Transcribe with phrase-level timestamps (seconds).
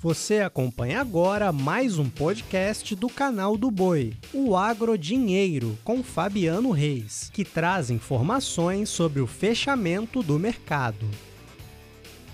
[0.00, 6.70] Você acompanha agora mais um podcast do canal do Boi, o Agro Dinheiro, com Fabiano
[6.70, 11.04] Reis, que traz informações sobre o fechamento do mercado.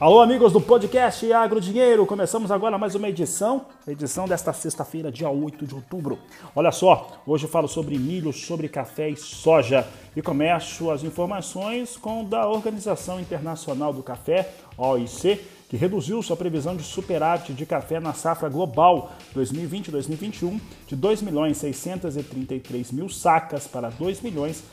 [0.00, 2.06] Alô, amigos do podcast Agro Dinheiro.
[2.06, 6.18] Começamos agora mais uma edição, edição desta sexta-feira, dia 8 de outubro.
[6.56, 9.86] Olha só, hoje eu falo sobre milho, sobre café e soja.
[10.16, 15.38] E começo as informações com da Organização Internacional do Café, OIC,
[15.70, 21.58] que reduziu sua previsão de superávit de café na safra global 2020-2021 de 2 milhões
[21.58, 24.64] 633 mil sacas para 2 milhões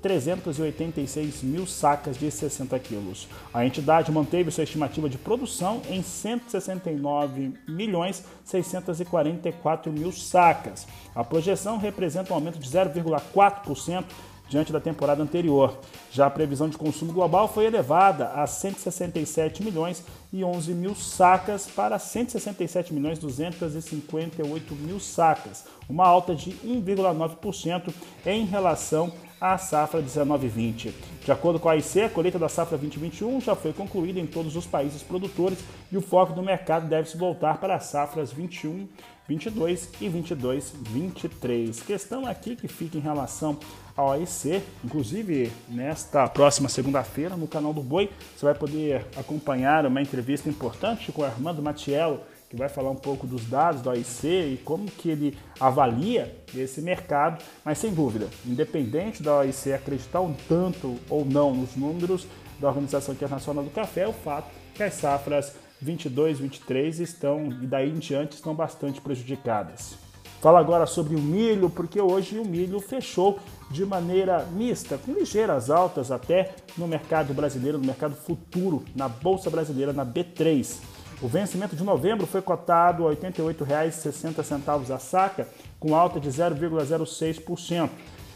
[0.00, 3.28] 386 mil sacas de 60 quilos.
[3.52, 10.86] A entidade manteve sua estimativa de produção em 169 milhões 644 mil sacas.
[11.14, 14.04] A projeção representa um aumento de 0,4%
[14.48, 15.78] diante da temporada anterior.
[16.10, 21.66] Já a previsão de consumo global foi elevada a 167 milhões e 11 mil sacas
[21.66, 27.92] para 167 milhões 258 mil sacas, uma alta de 1,9%
[28.26, 30.92] em relação à safra 19/20.
[31.24, 34.56] De acordo com a AIC, a colheita da safra 2021 já foi concluída em todos
[34.56, 35.58] os países produtores
[35.92, 38.88] e o foco do mercado deve se voltar para as safras 21
[39.28, 41.80] 22 e 22 23.
[41.82, 43.58] Questão aqui que fica em relação
[43.98, 50.00] ao AIC, inclusive nesta próxima segunda-feira no canal do Boi, você vai poder acompanhar uma
[50.00, 54.24] entrevista importante com o Armando Matiello, que vai falar um pouco dos dados do AIC
[54.24, 60.32] e como que ele avalia esse mercado, mas sem dúvida, independente da OIC acreditar um
[60.48, 62.24] tanto ou não nos números
[62.60, 67.66] da Organização Internacional do Café, é o fato que as safras 22, 23 estão e
[67.66, 69.96] daí em diante estão bastante prejudicadas.
[70.40, 75.70] Fala agora sobre o milho, porque hoje o milho fechou de maneira mista, com ligeiras
[75.70, 80.78] altas até no mercado brasileiro, no mercado futuro, na Bolsa Brasileira, na B3.
[81.20, 85.48] O vencimento de novembro foi cotado a R$ 88,60 a saca,
[85.78, 87.90] com alta de 0,06%.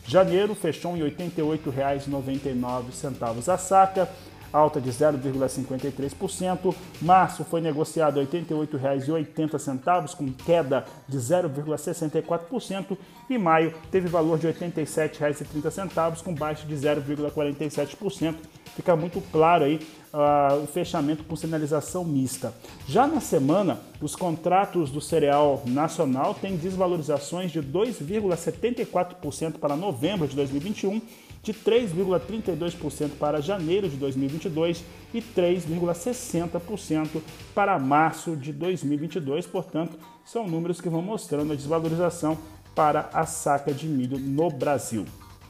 [0.05, 4.07] Janeiro fechou em R$ 88,99 a saca,
[4.53, 6.75] alta de 0,53%.
[7.01, 12.97] Março foi negociado R$ 88,80, com queda de 0,64%.
[13.31, 18.35] E maio teve valor de R$ 87,30, com baixa de 0,47%.
[18.75, 19.79] Fica muito claro aí
[20.13, 22.53] uh, o fechamento com sinalização mista.
[22.89, 30.35] Já na semana, os contratos do cereal nacional têm desvalorizações de 2,74% para novembro de
[30.37, 31.01] 2021
[31.43, 37.21] de 3,32% para janeiro de 2022 e 3,60%
[37.55, 39.47] para março de 2022.
[39.47, 42.39] Portanto, são números que vão mostrando a desvalorização
[42.75, 45.05] para a saca de milho no Brasil.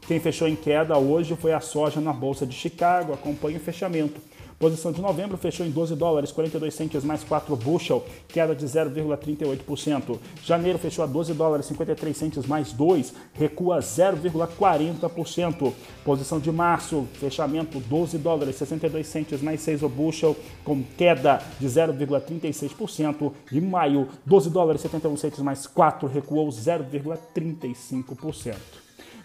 [0.07, 4.21] Quem fechou em queda hoje foi a soja na Bolsa de Chicago, acompanha o fechamento.
[4.59, 10.19] Posição de novembro fechou em 12 dólares 42 centos mais 4 bushel, queda de 0,38%.
[10.45, 15.73] Janeiro fechou a 12 dólares 53 centos mais 2, recua 0,40%.
[16.05, 21.67] Posição de março, fechamento 12 dólares 62 centos mais 6 o bushel, com queda de
[21.67, 23.33] 0,36%.
[23.51, 28.55] E maio, 12 dólares 71 centos mais 4, recuou 0,35%.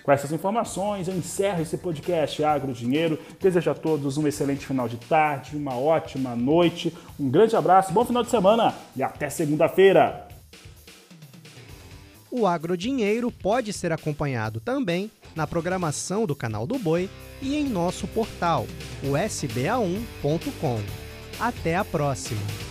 [0.07, 3.19] Com essas informações, eu encerro esse podcast Agro Dinheiro.
[3.41, 8.05] Desejo a todos um excelente final de tarde, uma ótima noite, um grande abraço, bom
[8.05, 10.29] final de semana e até segunda-feira.
[12.31, 17.09] O Agro Dinheiro pode ser acompanhado também na programação do canal do Boi
[17.41, 18.65] e em nosso portal,
[19.03, 20.79] o sba1.com.
[21.37, 22.66] Até a próxima!